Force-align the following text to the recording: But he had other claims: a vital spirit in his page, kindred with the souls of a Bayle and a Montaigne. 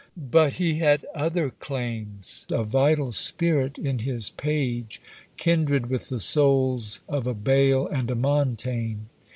But 0.17 0.53
he 0.53 0.79
had 0.79 1.05
other 1.13 1.51
claims: 1.51 2.47
a 2.49 2.63
vital 2.63 3.11
spirit 3.11 3.77
in 3.77 3.99
his 3.99 4.31
page, 4.31 4.99
kindred 5.37 5.91
with 5.91 6.09
the 6.09 6.19
souls 6.19 7.01
of 7.07 7.27
a 7.27 7.35
Bayle 7.35 7.85
and 7.85 8.09
a 8.09 8.15
Montaigne. 8.15 9.01